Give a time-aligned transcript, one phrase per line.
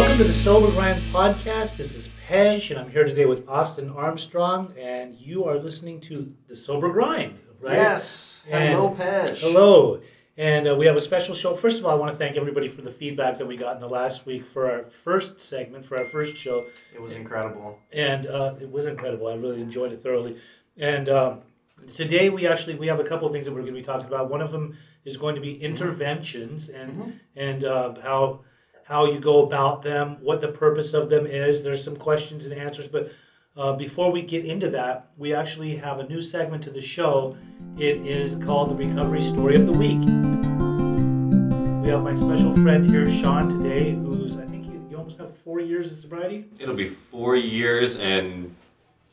[0.00, 1.76] Welcome to the Sober Grind podcast.
[1.76, 6.32] This is Pej, and I'm here today with Austin Armstrong, and you are listening to
[6.48, 7.74] the Sober Grind, right?
[7.74, 8.42] Yes.
[8.48, 9.38] And- Hello, Pej.
[9.40, 10.00] Hello.
[10.38, 11.54] And uh, we have a special show.
[11.54, 13.80] First of all, I want to thank everybody for the feedback that we got in
[13.80, 16.64] the last week for our first segment, for our first show.
[16.94, 17.78] It was incredible.
[17.92, 19.26] and uh, it was incredible.
[19.28, 20.38] I really enjoyed it thoroughly.
[20.78, 21.40] And um,
[21.92, 24.06] today we actually we have a couple of things that we're going to be talking
[24.08, 24.30] about.
[24.30, 27.12] One of them is going to be interventions and Mhm.
[27.36, 28.40] and uh, how
[28.90, 31.62] how you go about them, what the purpose of them is.
[31.62, 33.12] There's some questions and answers, but
[33.56, 37.36] uh, before we get into that, we actually have a new segment to the show.
[37.78, 40.00] It is called the Recovery Story of the Week.
[41.84, 45.36] We have my special friend here, Sean, today, who's I think you, you almost have
[45.38, 46.46] four years of sobriety.
[46.58, 48.52] It'll be four years and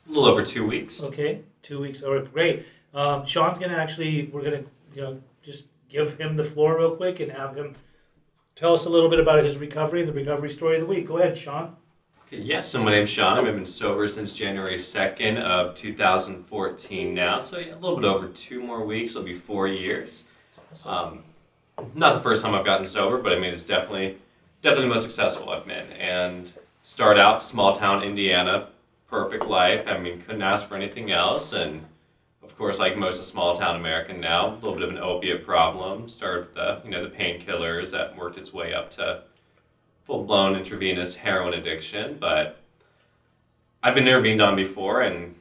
[0.08, 1.04] a little over two weeks.
[1.04, 2.02] Okay, two weeks.
[2.02, 2.66] All right, great.
[2.96, 4.64] Um, Sean's gonna actually, we're gonna,
[4.96, 7.76] you know, just give him the floor real quick and have him
[8.58, 11.08] tell us a little bit about his recovery and the recovery story of the week.
[11.08, 11.76] Go ahead, Sean.
[12.28, 13.38] Okay, yeah, so my name's Sean.
[13.38, 17.40] I've been sober since January 2nd of 2014 now.
[17.40, 19.12] So yeah, a little bit over two more weeks.
[19.12, 20.26] It'll be four years.
[20.86, 21.24] Um,
[21.94, 24.18] not the first time I've gotten sober, but I mean, it's definitely,
[24.62, 25.92] definitely the most successful I've been.
[25.94, 28.68] And start out small town Indiana,
[29.08, 29.88] perfect life.
[29.88, 31.54] I mean, couldn't ask for anything else.
[31.54, 31.86] And
[32.48, 36.08] of course, like most small town America now, a little bit of an opiate problem.
[36.08, 39.24] Started with the, you know, the painkillers that worked its way up to
[40.06, 42.18] full blown intravenous heroin addiction.
[42.20, 42.62] But
[43.84, 45.36] I've been intervened on before, and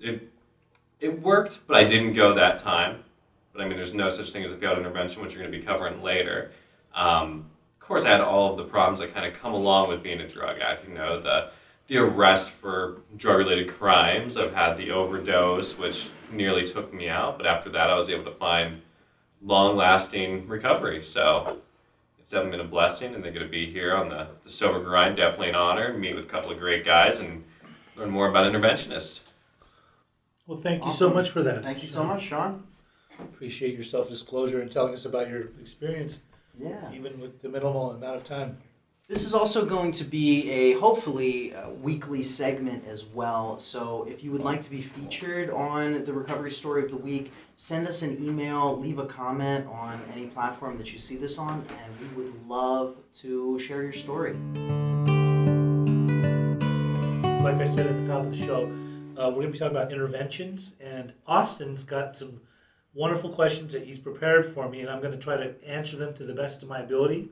[0.00, 0.28] it
[1.00, 3.04] it worked, but I didn't go that time.
[3.52, 5.58] But I mean, there's no such thing as a failed intervention, which you're going to
[5.58, 6.50] be covering later.
[6.94, 7.46] Um,
[7.80, 10.20] of course, I had all of the problems that kind of come along with being
[10.20, 10.88] a drug addict.
[10.88, 11.50] You know, the
[11.88, 14.36] the arrest for drug related crimes.
[14.36, 17.36] I've had the overdose, which nearly took me out.
[17.38, 18.80] But after that, I was able to find
[19.42, 21.02] long lasting recovery.
[21.02, 21.60] So
[22.18, 24.80] it's definitely been a blessing, and they're going to be here on the, the Sober
[24.82, 25.16] Grind.
[25.16, 25.92] Definitely an honor.
[25.92, 27.44] Meet with a couple of great guys and
[27.96, 29.20] learn more about interventionists.
[30.46, 31.62] Well, thank you so much for that.
[31.62, 32.64] Thank you so much, Sean.
[33.20, 36.20] Appreciate your self disclosure and telling us about your experience,
[36.58, 36.90] Yeah.
[36.92, 38.58] even with the minimal amount of time.
[39.12, 43.58] This is also going to be a hopefully weekly segment as well.
[43.58, 47.30] So if you would like to be featured on the recovery story of the week,
[47.58, 51.62] send us an email, leave a comment on any platform that you see this on,
[51.84, 54.32] and we would love to share your story.
[57.42, 58.64] Like I said at the top of the show,
[59.18, 62.40] uh, we're going to be talking about interventions, and Austin's got some
[62.94, 66.14] wonderful questions that he's prepared for me, and I'm going to try to answer them
[66.14, 67.28] to the best of my ability.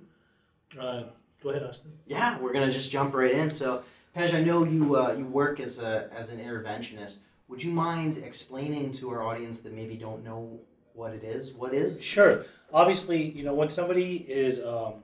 [0.78, 1.04] Uh,
[1.42, 1.92] go ahead, Austin.
[2.06, 3.50] Yeah, we're gonna just jump right in.
[3.50, 3.82] So,
[4.16, 7.18] Pej, I know you uh, you work as a as an interventionist.
[7.48, 10.60] Would you mind explaining to our audience that maybe don't know
[10.94, 11.52] what it is?
[11.52, 12.02] What is?
[12.02, 12.44] Sure.
[12.72, 15.02] Obviously, you know, when somebody is um,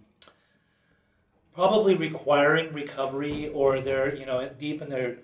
[1.57, 5.17] probably requiring recovery or they're, you know, deep in their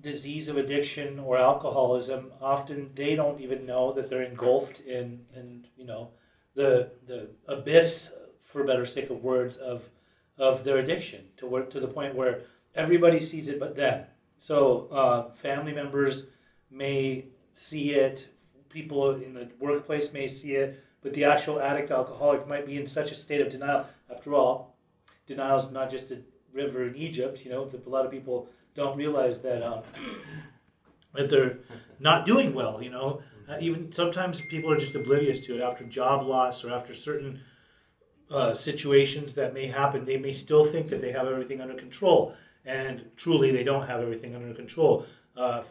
[0.00, 5.66] disease of addiction or alcoholism, often they don't even know that they're engulfed in, in
[5.76, 6.10] you know,
[6.54, 8.12] the, the abyss,
[8.44, 9.82] for better sake of words, of,
[10.38, 12.42] of their addiction to, where, to the point where
[12.74, 14.04] everybody sees it but them.
[14.38, 16.24] So uh, family members
[16.70, 18.28] may see it,
[18.68, 22.86] people in the workplace may see it, but the actual addict alcoholic might be in
[22.86, 23.86] such a state of denial.
[24.10, 24.76] After all,
[25.26, 26.20] denial is not just a
[26.52, 27.44] river in Egypt.
[27.44, 29.82] You know, a lot of people don't realize that um,
[31.14, 31.58] that they're
[32.00, 32.82] not doing well.
[32.82, 36.72] You know, uh, even sometimes people are just oblivious to it after job loss or
[36.72, 37.40] after certain
[38.30, 40.04] uh, situations that may happen.
[40.04, 44.00] They may still think that they have everything under control, and truly they don't have
[44.00, 45.06] everything under control.
[45.36, 45.62] Uh,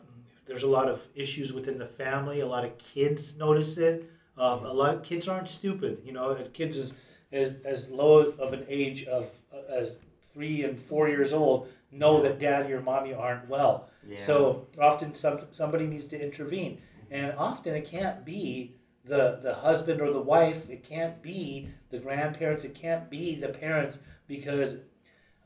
[0.45, 2.41] there's a lot of issues within the family.
[2.41, 4.09] A lot of kids notice it.
[4.37, 6.01] Um, a lot of kids aren't stupid.
[6.03, 6.93] You know, as kids as
[7.31, 9.99] as as low of an age of uh, as
[10.33, 13.89] three and four years old know that daddy or mommy aren't well.
[14.07, 14.17] Yeah.
[14.17, 16.81] So often some, somebody needs to intervene,
[17.11, 18.75] and often it can't be
[19.05, 20.69] the the husband or the wife.
[20.69, 22.63] It can't be the grandparents.
[22.63, 24.77] It can't be the parents because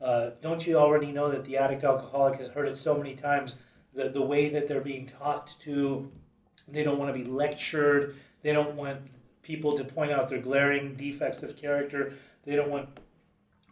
[0.00, 3.56] uh, don't you already know that the addict alcoholic has heard it so many times
[3.94, 6.10] the the way that they're being talked to.
[6.68, 8.16] They don't want to be lectured.
[8.42, 9.00] They don't want
[9.42, 12.12] people to point out their glaring defects of character.
[12.44, 12.88] They don't want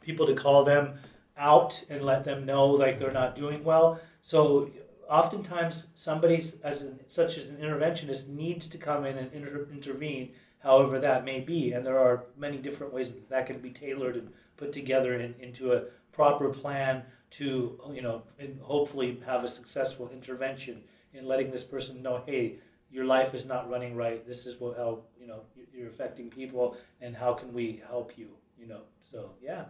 [0.01, 0.95] people to call them
[1.37, 4.01] out and let them know like they're not doing well.
[4.23, 4.71] So
[5.09, 10.33] oftentimes somebody as an, such as an interventionist needs to come in and inter- intervene
[10.59, 14.17] however that may be and there are many different ways that, that can be tailored
[14.17, 15.83] and put together in, into a
[16.13, 18.23] proper plan to you know
[18.63, 20.83] hopefully have a successful intervention
[21.15, 22.59] in letting this person know hey
[22.91, 24.27] your life is not running right.
[24.27, 25.41] This is what how you know
[25.75, 28.83] you're affecting people and how can we help you you know?
[29.03, 29.65] So yeah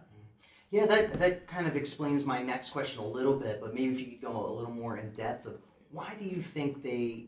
[0.69, 3.99] Yeah, that that kind of explains my next question a little bit, but maybe if
[3.99, 5.55] you could go a little more in depth of
[5.91, 7.27] why do you think they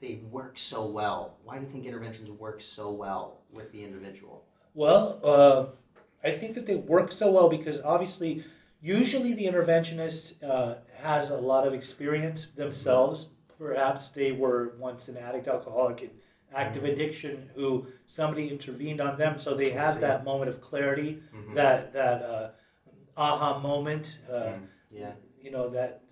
[0.00, 1.38] they work so well?
[1.44, 4.44] Why do you think interventions work so well with the individual?
[4.74, 5.66] Well, uh,
[6.22, 8.44] I think that they work so well because obviously,
[8.80, 13.28] usually the interventionist uh, has a lot of experience themselves.
[13.58, 16.10] Perhaps they were once an addict, alcoholic, in
[16.54, 16.92] active Mhm.
[16.92, 21.54] addiction, who somebody intervened on them, so they had that moment of clarity, Mhm.
[21.54, 22.50] that that uh,
[23.16, 24.18] aha moment.
[24.30, 25.12] Uh, Mm, yeah.
[25.42, 26.02] you know that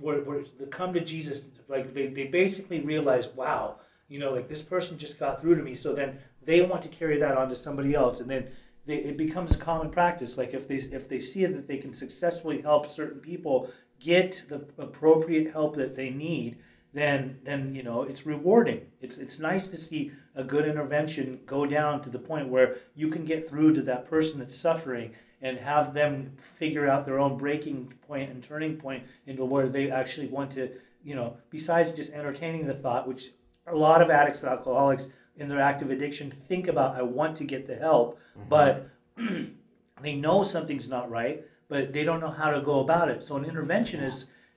[0.00, 3.76] where, where they come to jesus like they, they basically realize wow
[4.08, 6.88] you know like this person just got through to me so then they want to
[6.88, 8.46] carry that on to somebody else and then
[8.84, 12.60] they, it becomes common practice like if they if they see that they can successfully
[12.60, 13.70] help certain people
[14.00, 16.58] get the appropriate help that they need
[16.96, 21.66] then then you know it's rewarding it's it's nice to see a good intervention go
[21.66, 25.08] down to the point where you can get through to that person that's suffering
[25.42, 29.90] and have them figure out their own breaking point and turning point into where they
[29.90, 30.70] actually want to,
[31.04, 33.32] you know, besides just entertaining the thought, which
[33.66, 37.44] a lot of addicts and alcoholics in their active addiction think about, I want to
[37.44, 38.48] get the help, Mhm.
[38.48, 38.88] but
[40.00, 43.22] they know something's not right, but they don't know how to go about it.
[43.22, 44.00] So an intervention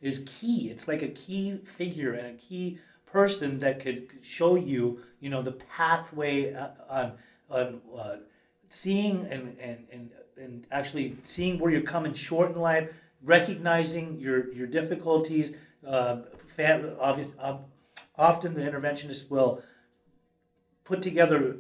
[0.02, 0.70] is key.
[0.70, 5.42] It's like a key figure and a key person that could show you, you know,
[5.42, 7.14] the pathway uh, on
[7.50, 8.18] on uh,
[8.70, 12.90] seeing and, and and and actually seeing where you're coming short in life,
[13.24, 15.54] recognizing your your difficulties.
[15.86, 16.18] Uh,
[16.48, 17.60] fam- obvious, um,
[18.18, 19.62] often the interventionist will
[20.84, 21.58] put together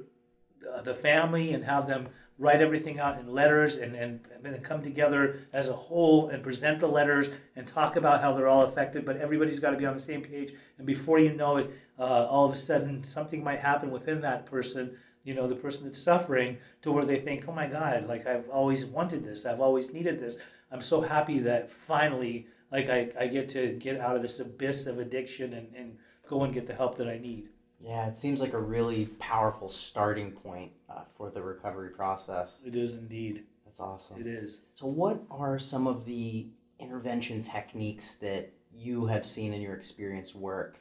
[0.74, 2.07] uh, the family and have them
[2.39, 6.41] write everything out in letters and, and, and then come together as a whole and
[6.41, 9.06] present the letters and talk about how they're all affected.
[9.06, 10.53] But everybody's got to be on the same page.
[10.77, 11.69] And before you know it
[12.00, 14.95] uh, all of a sudden something might happen within that person
[15.25, 18.47] you know the person that's suffering to where they think oh my god like i've
[18.50, 19.45] always wanted this.
[19.45, 20.38] I've always needed this.
[20.71, 24.85] I'm so happy that finally like i, I get to get out of this abyss
[24.85, 25.97] of addiction and, and
[26.27, 27.50] go and get the help that i need
[27.81, 32.58] Yeah, it seems like a really powerful starting point uh, for the recovery process.
[32.66, 34.20] it is indeed That's awesome.
[34.20, 36.48] it is So, what are some of the
[36.80, 40.80] intervention techniques that you have seen in your experience work?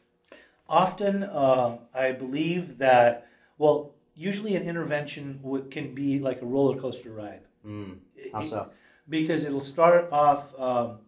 [0.71, 6.79] often uh, i believe that well usually an intervention would, can be like a roller
[6.79, 7.99] coaster ride Mm,
[8.33, 8.71] how so?
[9.09, 10.99] because it'll start off um,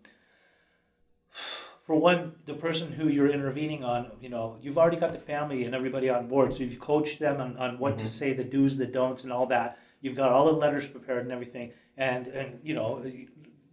[1.91, 5.65] for one the person who you're intervening on you know you've already got the family
[5.65, 8.09] and everybody on board so you've coached them on, on what to Mhm.
[8.19, 9.77] say the do's the don'ts and all that.
[10.01, 12.89] You've got all the letters prepared and everything and and you know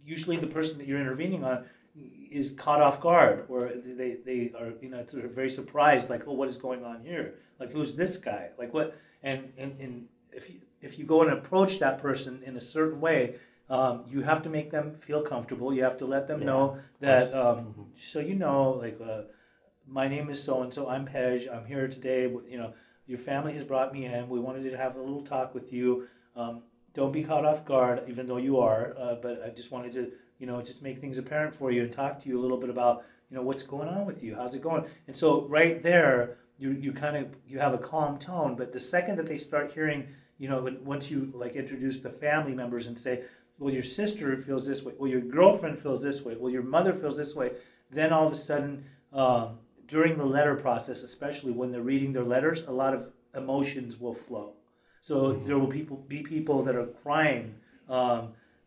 [0.04, 1.64] usually the person that you're intervening on
[2.40, 3.60] is caught off guard or
[4.00, 6.96] they, they are you know sort of very surprised like oh what is going on
[7.10, 7.34] here?
[7.60, 8.48] Like who's this guy?
[8.58, 8.96] Like what?
[9.22, 13.00] And and, and if you if you go and approach that person in a certain
[13.00, 13.36] way
[13.70, 15.72] um, you have to make them feel comfortable.
[15.74, 17.86] You have to let them Yeah, know that um, Mhm.
[17.94, 19.22] so you know like uh,
[19.86, 22.72] my name is so and so i'm pej i'm here today you know
[23.06, 26.06] your family has brought me in we wanted to have a little talk with you.
[26.36, 26.62] Um,
[26.94, 30.12] don't be caught off guard even though you are uh, but i just wanted to
[30.38, 32.70] you know just make things apparent for you and talk to you a little bit
[32.70, 34.84] about you know what's going on with you how's it going?
[35.06, 38.80] And so right there you you kind of you have a calm tone but the
[38.80, 42.98] second that they start hearing you know once you like introduce the family members and
[42.98, 43.22] say
[43.58, 46.92] well your sister feels this way well your girlfriend feels this way well your mother
[46.92, 47.52] feels this way
[47.90, 52.24] then all of a sudden um, during the letter process especially when they're reading their
[52.24, 54.52] letters a lot of emotions will flow
[55.00, 55.46] so Mhm.
[55.46, 57.54] there will people be people that are crying
[57.88, 58.22] um,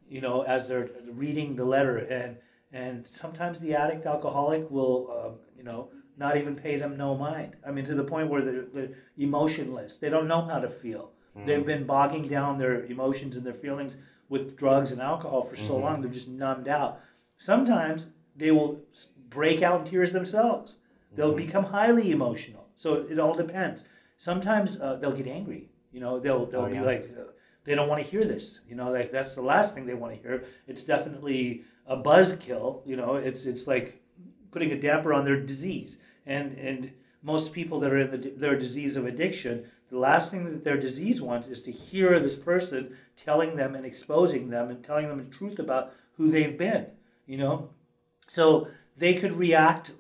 [0.09, 0.89] you know as they're
[1.25, 2.37] reading the letter and
[2.73, 7.55] and sometimes the addict alcoholic will um, you know not even pay them no mind
[7.67, 11.11] i mean to the point where they're, they're emotionless they don't know how to feel
[11.33, 11.45] Mm.
[11.45, 13.95] they've been bogging down their emotions and their feelings
[14.31, 15.81] with drugs and alcohol for so Mhm.
[15.85, 16.99] long they're just numbed out
[17.37, 18.71] sometimes they will
[19.29, 20.77] break out in tears themselves
[21.15, 21.45] they'll Mhm.
[21.45, 23.83] become highly emotional so it all depends
[24.17, 26.91] sometimes uh, they'll get angry you know they'll they'll Oh, be yeah.
[26.93, 27.23] like uh,
[27.65, 30.11] they don't want to hear this you know like that's the last thing they want
[30.15, 30.35] to hear
[30.67, 33.87] it's definitely a buzzkill you know it's it's like
[34.51, 35.91] putting a damper on their disease
[36.25, 36.91] and and
[37.23, 39.55] most people that are in the, their disease of addiction
[39.91, 43.85] the last thing that their disease wants is to hear this person telling them and
[43.85, 46.87] exposing them and telling them the truth about who they've been
[47.31, 47.69] you know?
[48.27, 48.67] So
[48.97, 49.93] they could react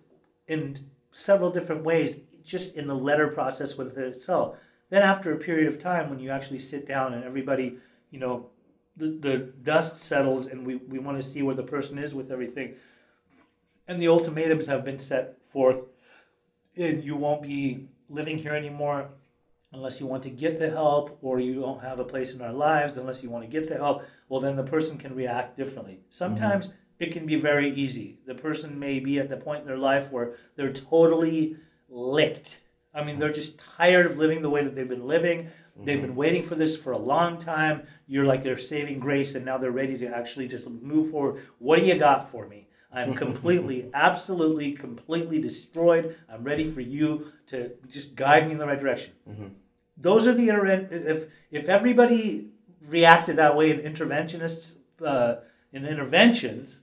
[0.47, 0.77] in
[1.11, 4.57] several different ways just in the letter process with it itself
[4.89, 7.77] then after a period of time when you actually sit down and everybody
[8.09, 8.49] you know
[8.97, 12.31] the, the dust settles and we, we want to see where the person is with
[12.31, 12.73] everything
[13.87, 15.83] and the ultimatums have been set forth
[16.75, 19.09] and you won't be living here anymore
[19.73, 22.51] unless you want to get the help or you don't have a place in our
[22.51, 25.99] lives unless you want to get the help well then the person can react differently.
[26.09, 26.77] Sometimes mm-hmm.
[26.99, 28.19] it can be very easy.
[28.25, 31.57] The person may be at the point in their life where they're totally
[31.89, 32.59] licked.
[32.93, 35.43] I mean they're just tired of living the way that they've been living.
[35.71, 35.85] Mm-hmm.
[35.85, 37.83] they've been waiting for this for a long time.
[38.07, 41.43] You're like their saving grace and now they're ready to actually just move forward.
[41.59, 46.17] What do you got for me I'm completely, absolutely, completely destroyed.
[46.29, 49.13] I'm ready for you to just guide me in the right direction.
[49.29, 49.47] Mm-hmm
[50.01, 52.49] those are the if if everybody
[52.87, 55.35] reacted that way in interventionists uh,
[55.71, 56.79] in interventions,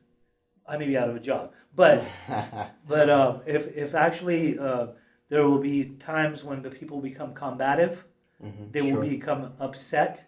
[0.67, 1.53] I may be out of a job.
[1.75, 2.05] But
[2.89, 4.89] but uh, if if actually uh,
[5.29, 8.05] there will be times when the people become combative,
[8.43, 9.01] mm-hmm, they sure.
[9.01, 10.25] will become upset.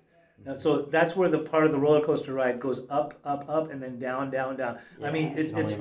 [0.57, 3.83] So that's where the part of the roller coaster ride goes up, up, up, and
[3.83, 4.79] then down, down, down.
[4.99, 5.75] Yeah, I mean, it's it's,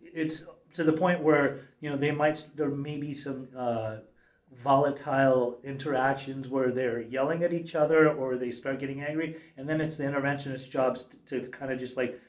[0.00, 3.96] it's to the point where you know they might there may be some uh,
[4.54, 9.80] volatile interactions where they're yelling at each other or they start getting angry and then
[9.80, 12.20] it's the interventionist jobs to, to kind of just like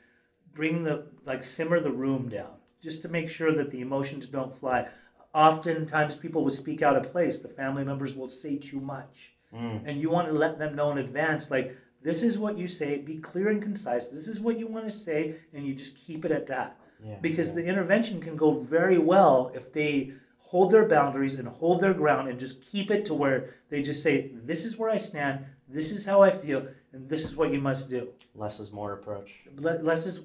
[0.53, 2.51] bring the like simmer the room down
[2.83, 4.87] just to make sure that the emotions don't fly.
[5.33, 7.39] Oftentimes people will speak out of place.
[7.39, 9.81] The family members will say too much mm.
[9.85, 12.97] and you want to let them know in advance like this is what you say
[12.97, 16.25] be clear and concise this is what you want to say and you just keep
[16.25, 17.55] it at that yeah, because yeah.
[17.55, 20.13] the intervention can go very well if they
[20.49, 24.01] hold their boundaries and hold their ground and just keep it to where they just
[24.01, 27.53] say, This is where I stand, this is how I feel, and this is what
[27.53, 28.09] you must do.
[28.33, 29.31] Less is more approach.
[29.59, 30.21] Less is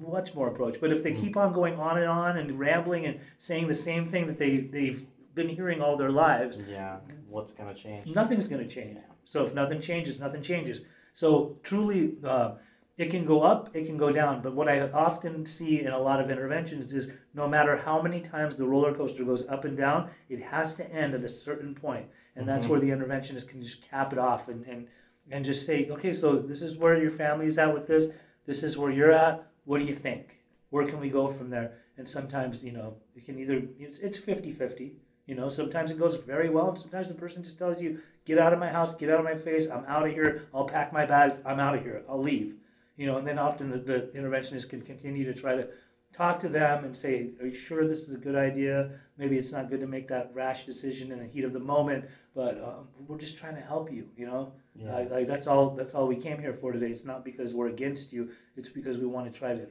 [0.00, 0.80] much more approach.
[0.80, 1.20] But if they mm.
[1.20, 4.56] keep on going on and on and rambling and saying the same thing that they,
[4.56, 5.06] they've
[5.38, 8.08] been hearing all their lives, yeah, what's going to change?
[8.08, 8.96] Nothing's going to change.
[8.96, 9.14] Yeah.
[9.24, 10.80] So if nothing changes, nothing changes.
[11.14, 12.56] So truly, uh,
[12.98, 14.42] it can go up, it can go down.
[14.42, 18.20] But what I often see in a lot of interventions is no matter how many
[18.20, 21.74] times the roller coaster goes up and down, it has to end at a certain
[21.74, 22.06] point.
[22.34, 22.54] And mm-hmm.
[22.54, 24.88] that's where the interventionist can just cap it off and, and,
[25.30, 28.08] and just say, okay, so this is where your family is at with this.
[28.44, 29.46] This is where you're at.
[29.64, 30.40] What do you think?
[30.70, 31.78] Where can we go from there?
[31.96, 34.96] And sometimes, you know, it can either, it's, it's 50 50.
[35.28, 38.38] You know, sometimes it goes very well, and sometimes the person just tells you, get
[38.38, 40.92] out of my house, get out of my face, I'm out of here, I'll pack
[40.92, 42.54] my bags, I'm out of here, I'll leave
[42.98, 45.68] you know, and then often the, the interventionist can continue to try to
[46.12, 48.90] talk to them and say, "Are you sure this is a good idea?
[49.16, 52.06] Maybe it's not good to make that rash decision in the heat of the moment,
[52.34, 54.94] but um, we're just trying to help you." You know, yeah.
[54.94, 55.70] like, like that's all.
[55.70, 56.88] That's all we came here for today.
[56.88, 58.30] It's not because we're against you.
[58.56, 59.66] It's because we want to try to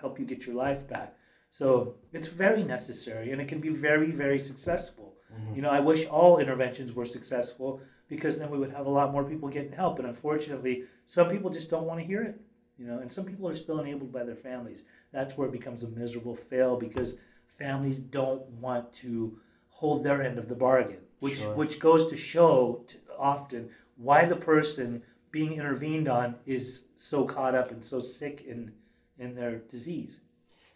[0.00, 1.16] help you get your life back.
[1.50, 5.14] So it's very necessary, and it can be very, very successful.
[5.34, 5.56] Mm-hmm.
[5.56, 9.12] You know, I wish all interventions were successful because then we would have a lot
[9.12, 9.98] more people getting help.
[9.98, 12.40] And unfortunately, some people just don't want to hear it
[12.78, 15.82] you know and some people are still enabled by their families that's where it becomes
[15.82, 19.38] a miserable fail because families don't want to
[19.68, 21.54] hold their end of the bargain which sure.
[21.54, 27.54] which goes to show to often why the person being intervened on is so caught
[27.54, 28.72] up and so sick in
[29.18, 30.20] in their disease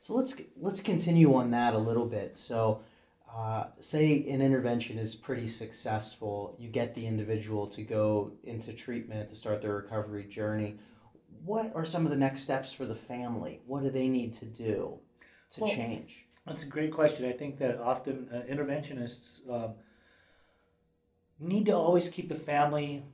[0.03, 2.83] so let's let's continue on that a little bit so
[3.35, 9.31] uh, say an intervention is pretty successful you get the individual to go into treatment
[9.31, 10.77] to start their recovery journey
[11.45, 13.61] what are some of the next steps for the family?
[13.67, 14.99] What do they need to do
[15.53, 16.27] to well, change?
[16.47, 17.29] That's a great question.
[17.29, 19.75] I think that often uh, interventionists um,
[21.39, 23.05] need to always keep the family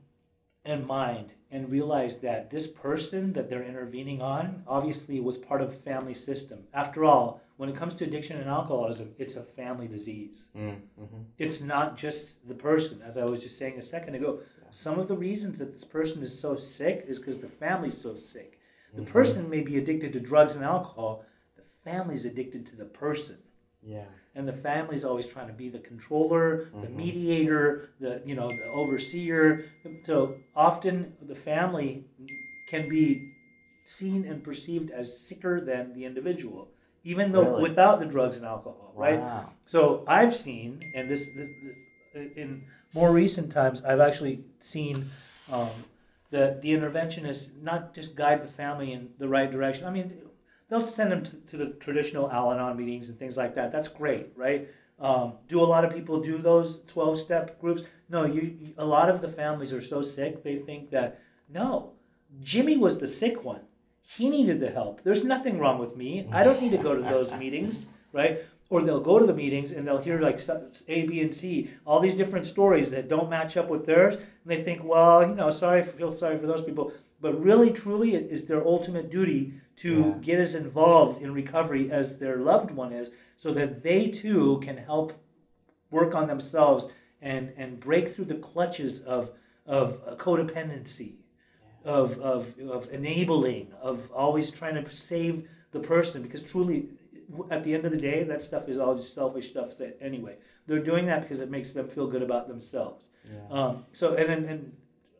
[0.69, 5.69] in mind and realize that this person that they're intervening on obviously was part of
[5.69, 6.63] a family system.
[6.73, 10.49] After all, when it comes to addiction and alcoholism, it's a family disease.
[10.55, 11.21] Mm, mm-hmm.
[11.37, 14.39] It's not just the person, as I was just saying a second ago.
[14.71, 18.15] Some of the reasons that this person is so sick is because the family's so
[18.15, 18.59] sick.
[18.93, 19.11] The mm-hmm.
[19.11, 23.37] person may be addicted to drugs and alcohol, the family's addicted to the person.
[23.81, 24.05] Yeah.
[24.35, 26.81] And the family's always trying to be the controller, mm-hmm.
[26.81, 29.65] the mediator, the you know, the overseer.
[30.03, 32.05] So often the family
[32.67, 33.33] can be
[33.85, 36.69] seen and perceived as sicker than the individual,
[37.03, 37.63] even though really?
[37.63, 39.19] without the drugs and alcohol, right?
[39.65, 45.09] So I've seen, and this, this, this in more recent times, I've actually seen
[45.51, 45.69] um,
[46.29, 49.85] the the interventionists not just guide the family in the right direction.
[49.87, 50.13] I mean,
[50.69, 53.71] they'll send them to, to the traditional Al-Anon meetings and things like that.
[53.71, 54.69] That's great, right?
[54.99, 57.83] Um, do a lot of people do those twelve step groups?
[58.09, 58.73] No, you, you.
[58.77, 61.93] A lot of the families are so sick they think that no,
[62.41, 63.61] Jimmy was the sick one.
[64.01, 65.03] He needed the help.
[65.03, 66.27] There's nothing wrong with me.
[66.31, 68.41] I don't need to go to those meetings, right?
[68.69, 70.39] or they'll go to the meetings and they'll hear like
[70.87, 74.25] A, B, and C, all these different stories that don't match up with theirs, and
[74.45, 76.93] they think, well, you know, sorry, feel sorry for those people.
[77.21, 80.13] But really, truly, it is their ultimate duty to yeah.
[80.21, 84.77] get as involved in recovery as their loved one is, so that they too can
[84.77, 85.13] help
[85.91, 86.87] work on themselves
[87.21, 89.31] and and break through the clutches of
[89.65, 91.15] of codependency,
[91.83, 96.89] of, of of enabling, of always trying to save the person because truly,
[97.51, 99.71] at the end of the day, that stuff is all just selfish stuff.
[100.01, 103.09] Anyway, they're doing that because it makes them feel good about themselves.
[103.31, 103.39] Yeah.
[103.49, 104.73] Um, so and, and and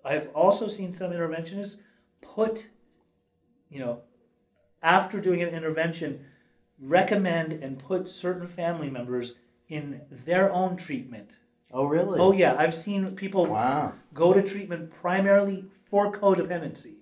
[0.03, 1.77] I've also seen some interventionists
[2.21, 2.67] put,
[3.69, 4.01] you know,
[4.81, 6.25] after doing an intervention,
[6.81, 9.35] recommend and put certain family members
[9.67, 11.31] in their own treatment.
[11.71, 12.19] Oh, really?
[12.19, 13.93] Oh yeah, I've seen people Wow.
[14.13, 16.95] go to treatment primarily for codependency.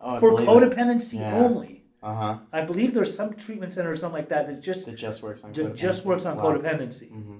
[0.00, 1.36] Oh, for codependency Yeah.
[1.36, 1.84] only.
[2.02, 2.38] Uh huh.
[2.50, 5.44] I believe there's some treatment center or something like that that just It just works
[5.44, 5.52] on.
[5.52, 6.44] ju- just works on Wow.
[6.44, 7.10] codependency.
[7.10, 7.38] hmm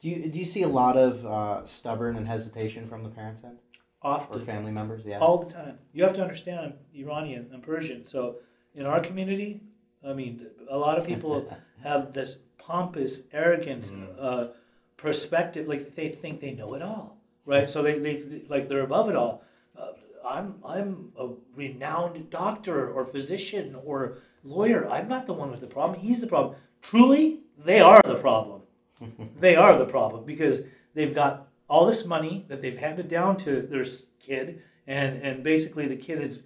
[0.00, 3.44] Do you do you see a lot of uh, stubborn and hesitation from the parents'
[3.44, 3.58] end
[4.00, 4.40] Often.
[4.40, 5.04] or family members?
[5.04, 5.18] Yeah.
[5.18, 5.78] all the time.
[5.92, 8.06] You have to understand, I'm Iranian, I'm Persian.
[8.06, 8.36] So
[8.74, 9.60] in our community,
[10.06, 14.48] I mean, a lot of people have this pompous, arrogant uh,
[14.96, 17.70] perspective, like they think they know it all, right?
[17.70, 19.42] So they, they like they're above it all.
[19.78, 19.92] Uh,
[20.28, 24.88] I'm I'm a renowned doctor or physician or lawyer.
[24.88, 26.00] I'm not the one with the problem.
[26.00, 26.56] He's the problem.
[26.82, 28.62] Truly, they are the problem.
[29.36, 30.62] they are the problem because
[30.94, 33.84] they've got all this money that they've handed down to their
[34.20, 36.40] kid, and and basically the kid has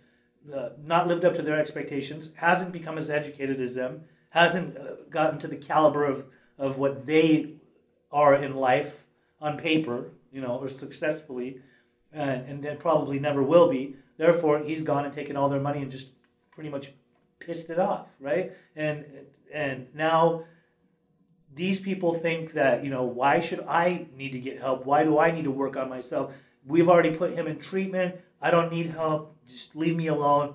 [0.52, 4.94] uh, not lived up to their expectations, hasn't become as educated as them, hasn't uh,
[5.10, 6.26] gotten to the caliber of
[6.58, 7.54] of what they
[8.10, 9.06] are in life
[9.40, 11.60] on paper, you know, or successfully,
[12.12, 13.96] and and then probably never will be.
[14.16, 16.10] Therefore, he's gone and taken all their money and just
[16.50, 16.92] pretty much
[17.38, 18.52] pissed it off, right?
[18.76, 19.04] And
[19.52, 20.44] and now
[21.54, 25.18] these people think that you know why should i need to get help why do
[25.18, 26.32] i need to work on myself
[26.66, 28.16] we've already put him in treatment.
[28.40, 29.36] I don't need help.
[29.46, 30.54] Just leave me alone.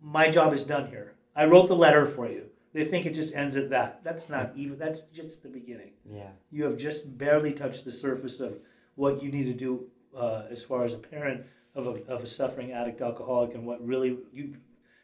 [0.00, 1.14] My job is done here.
[1.34, 2.46] I wrote the letter for you.
[2.72, 4.04] They think it just ends at that.
[4.04, 5.92] That's not even that's just the beginning.
[6.08, 6.28] Yeah.
[6.50, 8.58] you have just barely touched the surface of
[8.94, 9.86] what you need to do
[10.16, 13.84] uh, as far as a parent of a, of a suffering addict alcoholic and what
[13.86, 14.54] really you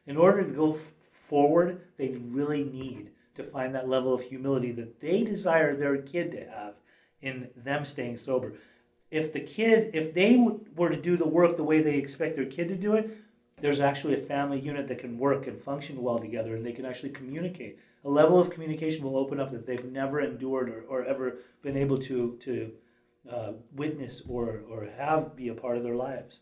[0.06, 4.72] in order to go f- forward they really need to find that level of humility
[4.72, 6.74] that they desire their kid to have
[7.20, 8.54] in them staying sober
[9.12, 12.34] if the kid if they w- were to do the work the way they expect
[12.36, 13.10] their kid to do it
[13.60, 16.84] there's actually a family unit that can work and function well together and they can
[16.84, 21.04] actually communicate a level of communication will open up that they've never endured or, or
[21.04, 22.72] ever been able to to
[23.30, 26.40] uh, witness or or have be a part of their lives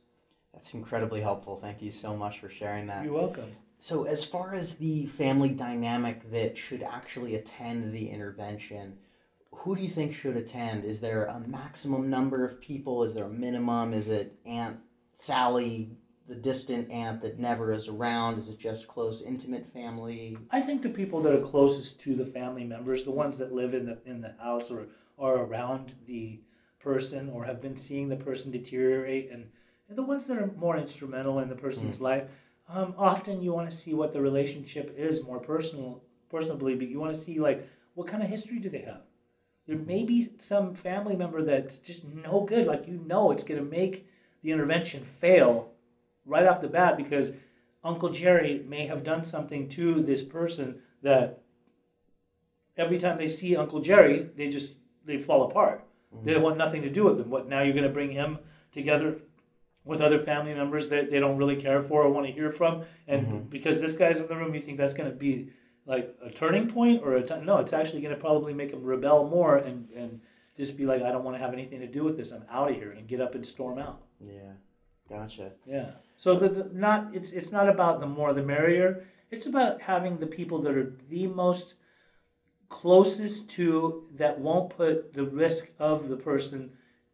[0.54, 1.56] That's incredibly helpful.
[1.56, 3.04] Thank you so much for sharing that.
[3.04, 8.98] you're welcome So, as far as the family dynamic that should actually attend the intervention,
[9.60, 10.84] who do you think should attend?
[10.84, 13.02] Is there a maximum number of people?
[13.02, 13.92] Is there a minimum?
[13.92, 14.78] Is it Aunt
[15.12, 15.90] Sally,
[16.26, 18.38] the distant aunt that never is around?
[18.38, 20.38] Is it just close, intimate family?
[20.50, 23.74] I think the people that are closest to the family members, the ones that live
[23.74, 24.86] in the in the house or
[25.18, 26.40] are around the
[26.78, 29.46] person or have been seeing the person deteriorate, and,
[29.90, 32.24] and the ones that are more instrumental in the person's life,
[32.70, 36.98] um, often you want to see what the relationship is more personal, personally, but you
[36.98, 39.02] want to see like what kind of history do they have.
[39.70, 43.64] There may be some family member that's just no good, like you know it's going
[43.64, 44.04] to make
[44.42, 45.70] the intervention fail
[46.26, 47.34] right off the bat because
[47.84, 51.42] Uncle Jerry may have done something to this person that
[52.76, 55.86] every time they see Uncle Jerry, they just they fall apart.
[56.12, 56.26] Mm-hmm.
[56.26, 57.30] They don't want nothing to do with him.
[57.30, 57.62] What now?
[57.62, 58.40] You're going to bring him
[58.72, 59.18] together
[59.84, 62.82] with other family members that they don't really care for or want to hear from,
[63.06, 63.38] and mm-hmm.
[63.48, 65.50] because this guy's in the room, you think that's going to be
[65.90, 67.58] like a turning point or a t- no?
[67.58, 70.20] It's actually going to probably make them rebel more and and
[70.56, 72.30] just be like, I don't want to have anything to do with this.
[72.30, 74.00] I'm out of here and get up and storm out.
[74.24, 74.52] Yeah,
[75.08, 75.52] gotcha.
[75.66, 75.90] Yeah.
[76.16, 79.04] So the, the not it's it's not about the more the merrier.
[79.32, 81.74] It's about having the people that are the most
[82.68, 86.70] closest to that won't put the risk of the person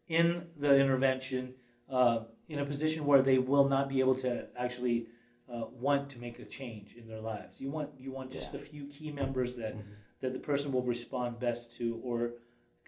[0.07, 1.55] in the intervention
[1.91, 5.07] uh, in a position where they will not be able to actually
[5.53, 7.61] uh, want to make a change in their lives.
[7.61, 8.61] You want you want just Yeah.
[8.61, 9.75] a few key members that
[10.21, 12.33] that the person will respond best to, or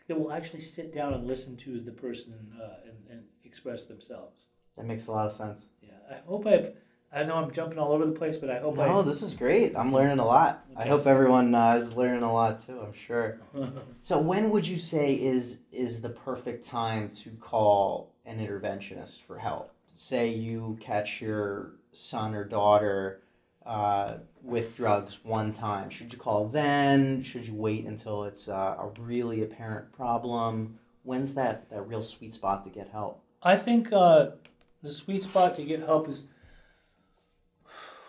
[0.07, 4.47] that will actually sit down and listen to the person uh, and, and express themselves.
[4.77, 5.67] That makes a lot of sense.
[5.83, 6.75] Yeah, I hope I've.
[7.11, 9.75] I know I'm jumping all over the place, but I hope No, this is great.
[9.75, 10.67] I'm learning a lot.
[10.77, 12.81] I hope everyone uh, is learning a lot too.
[12.81, 13.41] I'm sure.
[14.01, 19.39] So when would you say is is the perfect time to call an interventionist for
[19.39, 19.73] help?
[19.89, 23.23] Say you catch your son or daughter
[23.67, 25.91] uh, with drugs one time.
[25.91, 27.23] Should you call then?
[27.23, 30.79] Should you wait until it's uh, a really apparent problem?
[31.03, 33.23] When's that, that real sweet spot to get help?
[33.43, 34.31] I think uh,
[34.83, 36.27] the sweet spot to get help is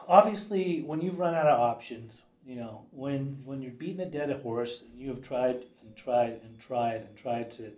[0.08, 2.22] obviously when you've run out of options.
[2.46, 6.39] You know, when when you're beating a dead horse and you have tried and tried
[6.44, 7.72] and tried and tried to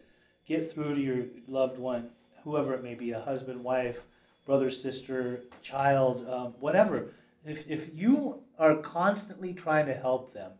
[0.47, 2.11] get through to your loved one,
[2.43, 4.05] whoever it may be, a husband, wife,
[4.45, 7.13] brother, sister, child, um, whatever.
[7.45, 10.51] If, if you are constantly trying to help them,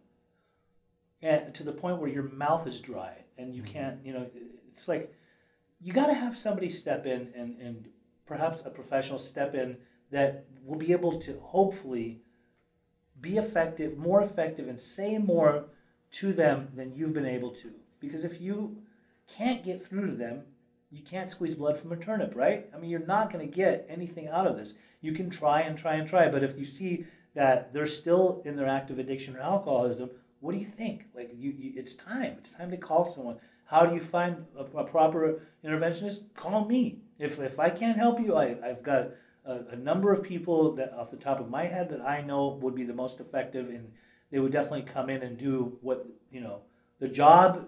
[1.22, 4.26] and to the point where your mouth is dry and you can't, you know,
[4.72, 5.13] it's like
[5.80, 7.89] you got to have somebody step in and, and
[8.26, 9.78] perhaps a professional step in
[10.12, 12.22] that will be able to hopefully
[13.20, 15.65] be effective, more effective, and say more
[16.12, 17.72] to them than you've been able to.
[18.00, 18.78] Because if you
[19.28, 20.44] can't get through to them,
[20.91, 22.69] you can't squeeze blood from a turnip, right?
[22.75, 24.73] I mean, you're not going to get anything out of this.
[24.99, 28.58] You can try and try and try, but if you see that they're still in
[28.58, 30.10] their active addiction or alcoholism,
[30.41, 31.06] what do you think?
[31.15, 32.36] Like, you, you it's time.
[32.38, 33.38] It's time to call someone.
[33.65, 36.34] How do you find a, a proper interventionist?
[36.36, 36.99] Call me.
[37.17, 39.12] If, if I can't help you, I, I've got
[39.45, 42.60] a, a number of people that off the top of my head that I know
[42.62, 43.91] would be the most effective, and
[44.30, 46.63] they would definitely come in and do what you know.
[46.99, 47.67] The job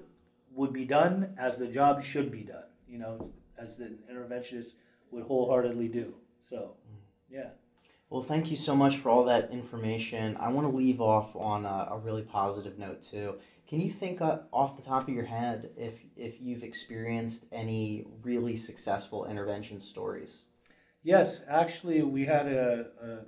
[0.54, 2.64] would be done as the job should be done.
[2.94, 4.74] You know, as the interventionist
[5.10, 6.14] would wholeheartedly do.
[6.42, 6.76] So,
[7.28, 7.50] yeah.
[8.12, 10.38] Well, thank you so much for all that information.
[10.38, 13.40] I want to leave off on a, a really positive note too.
[13.68, 18.06] Can you think uh, off the top of your head if if you've experienced any
[18.22, 20.44] really successful intervention stories?
[21.02, 23.20] Yes, actually, we had a, a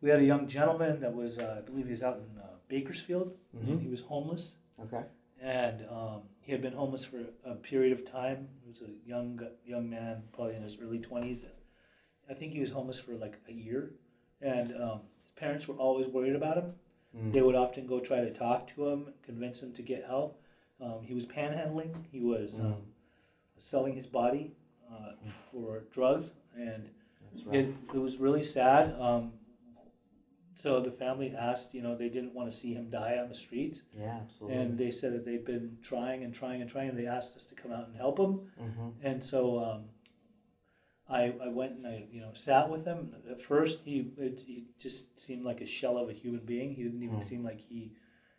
[0.00, 2.46] we had a young gentleman that was, uh, I believe, he was out in uh,
[2.66, 3.36] Bakersfield.
[3.56, 3.80] Mhm.
[3.80, 5.04] He was homeless, Okay.
[5.40, 5.86] and
[6.44, 8.48] he had been homeless for a period of time.
[8.62, 11.44] He was a young young man, probably in his early twenties.
[12.30, 13.92] I think he was homeless for like a year,
[14.40, 16.72] and um, his parents were always worried about him.
[17.16, 17.32] Mm.
[17.32, 20.40] They would often go try to talk to him, convince him to get help.
[20.80, 21.94] Um, he was panhandling.
[22.10, 22.64] He was Mm.
[22.66, 22.76] um,
[23.58, 24.52] selling his body
[24.92, 25.12] uh,
[25.50, 26.88] for drugs, and
[27.52, 28.94] it, it was really sad.
[29.00, 29.32] Um,
[30.56, 33.34] so the family asked, you know, they didn't want to see him die on the
[33.34, 34.56] streets, Yeah, absolutely.
[34.58, 36.88] and they said that they've been trying and trying and trying.
[36.90, 38.88] And they asked us to come out and help him, mm-hmm.
[39.02, 39.84] and so um,
[41.08, 43.14] I, I went and I you know sat with him.
[43.30, 46.74] At first, he it, he just seemed like a shell of a human being.
[46.74, 47.22] He didn't even Hmm.
[47.22, 47.92] seem like he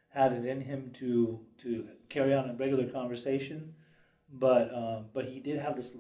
[0.10, 3.76] had it in him to to carry on a regular conversation.
[4.32, 5.94] But um, but he did have this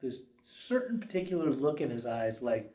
[0.00, 2.72] this certain particular look in his eyes, like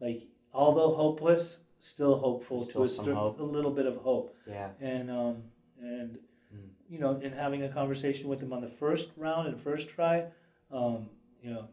[0.00, 4.70] like although hopeless, still hopeful Still to a, a little bit of hope Yeah.
[4.80, 5.42] and um,
[5.80, 6.18] and
[6.54, 6.68] Mm.
[6.88, 10.24] you know, in having a conversation with him on the first round and first try,
[10.70, 11.08] um,
[11.42, 11.66] you know,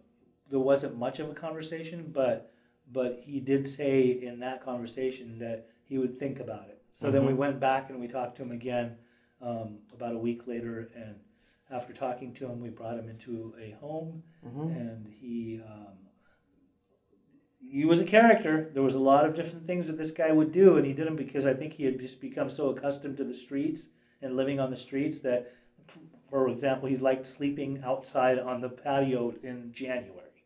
[0.50, 2.52] there wasn't much of a conversation, but
[2.92, 6.82] but he did say in that conversation that he would think about it.
[6.94, 7.38] So then we Mhm.
[7.38, 8.98] went back and we talked to him again
[9.42, 11.16] um, about a week later, and
[11.70, 14.68] after talking to him, we brought him into a home, Mm-hmm.
[14.72, 15.62] and he.
[15.62, 15.98] Um,
[17.70, 18.70] he was a character.
[18.74, 21.08] There was a lot of different things that this guy would do, and he did
[21.08, 23.90] them because I think he had just become so accustomed to the streets
[24.22, 25.52] and living on the streets that,
[26.30, 30.44] for example, he liked sleeping outside on the patio in January,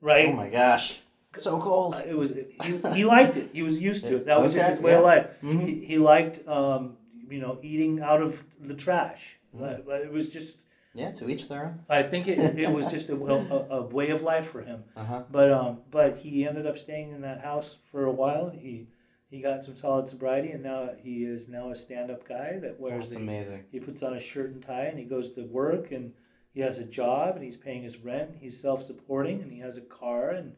[0.00, 0.26] right?
[0.26, 1.00] Oh my gosh.
[1.36, 1.94] So cold.
[1.94, 3.50] Uh, it was he, he liked it.
[3.52, 4.26] He was used to it.
[4.26, 5.26] That was just his way of life.
[5.42, 5.66] Mhm.
[5.66, 6.96] He, he liked um,
[7.28, 9.36] you know eating out of the trash.
[9.54, 9.86] Mhm.
[9.86, 10.62] Like, It was just
[10.98, 11.80] Yeah, to each their own.
[11.88, 14.84] I think it, it was just a, a, a way of life for him.
[14.96, 15.22] Uh huh.
[15.30, 18.50] But um, but he ended up staying in that house for a while.
[18.50, 18.88] He
[19.30, 23.10] he got some solid sobriety, and now he is now a stand-up guy that wears
[23.10, 23.64] That's the, amazing.
[23.70, 26.12] he puts on a shirt and tie, and he goes to work, and
[26.54, 28.30] he has a job, and he's paying his rent.
[28.40, 30.54] He's self-supporting, and he has a car, and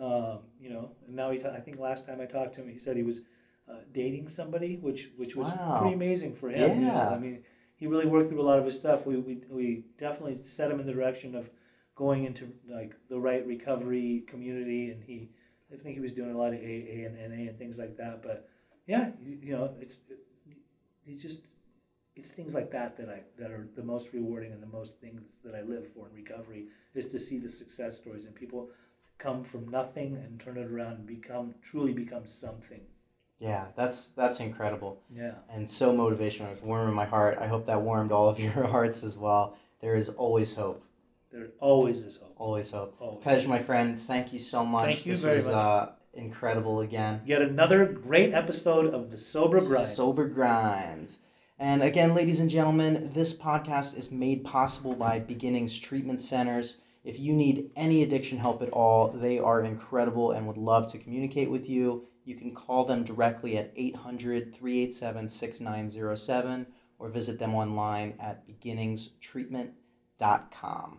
[0.00, 1.38] um, you know, and now he.
[1.38, 3.20] ta- I think last time I talked to him, he said he was
[3.68, 5.78] uh, dating somebody, which which was Wow.
[5.80, 6.80] pretty amazing for him.
[6.80, 6.92] you know.
[6.94, 7.08] Yeah.
[7.10, 7.42] I mean,
[7.82, 9.06] he really worked through a lot of his stuff.
[9.06, 11.50] We we we definitely set him in the direction of
[11.96, 15.30] going into like the right recovery community, and he.
[15.72, 18.22] I think he was doing a lot of AA and NA and things like that.
[18.22, 18.48] But
[18.86, 19.98] yeah, you, know, it's
[21.04, 21.48] he's just
[22.14, 25.22] it's things like that that I that are the most rewarding and the most things
[25.44, 28.70] that I live for in recovery is to see the success stories and people
[29.18, 32.82] come from nothing and turn it around and become truly become something.
[33.42, 35.00] Yeah, that's that's incredible.
[35.12, 35.32] Yeah.
[35.50, 36.52] and so motivational.
[36.52, 37.38] It's warming my heart.
[37.40, 39.56] I hope that warmed all of your hearts as well.
[39.80, 40.84] There is always hope.
[41.32, 42.34] There always is hope.
[42.36, 42.94] Always hope.
[43.00, 43.24] Always.
[43.24, 44.86] Pej, my friend, thank you so much.
[44.86, 45.54] Thank you this very was much.
[45.54, 47.20] Uh, incredible again.
[47.24, 49.88] Yet another great episode of the Sober Grind.
[49.88, 51.16] Sober Grind.
[51.58, 56.76] And again, ladies and gentlemen, this podcast is made possible by Beginnings Treatment Centers.
[57.04, 60.98] If you need any addiction help at all, they are incredible and would love to
[60.98, 62.06] communicate with you.
[62.24, 66.66] You can call them directly at 800 387 6907
[66.98, 70.98] or visit them online at beginningstreatment.com.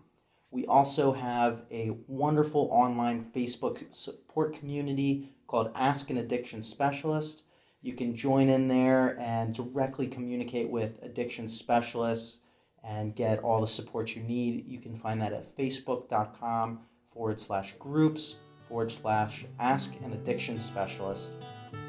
[0.51, 7.43] We also have a wonderful online Facebook support community called Ask an Addiction Specialist.
[7.81, 12.39] You can join in there and directly communicate with addiction specialists
[12.83, 14.67] and get all the support you need.
[14.67, 16.81] You can find that at facebook.com
[17.11, 18.37] forward slash groups
[18.73, 21.35] forward slash ask an addiction specialist.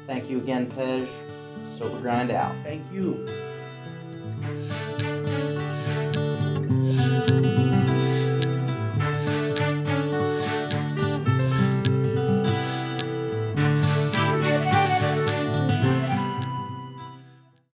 [0.05, 1.07] Thank you again, Pej.
[1.63, 2.55] Sober Grind out.
[2.61, 3.25] Thank you.